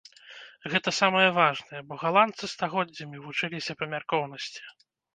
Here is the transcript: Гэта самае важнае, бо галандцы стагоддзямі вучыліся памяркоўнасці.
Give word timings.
Гэта 0.75 0.93
самае 0.99 1.27
важнае, 1.35 1.81
бо 1.91 1.99
галандцы 2.05 2.51
стагоддзямі 2.55 3.23
вучыліся 3.29 3.81
памяркоўнасці. 3.85 4.61